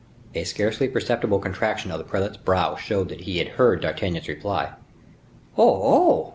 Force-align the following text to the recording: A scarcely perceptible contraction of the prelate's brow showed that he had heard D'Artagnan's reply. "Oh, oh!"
A 0.33 0.45
scarcely 0.45 0.87
perceptible 0.87 1.37
contraction 1.37 1.91
of 1.91 1.99
the 1.99 2.03
prelate's 2.03 2.35
brow 2.35 2.75
showed 2.75 3.09
that 3.09 3.21
he 3.21 3.37
had 3.37 3.49
heard 3.49 3.81
D'Artagnan's 3.81 4.27
reply. 4.29 4.71
"Oh, 5.55 5.81
oh!" 5.83 6.29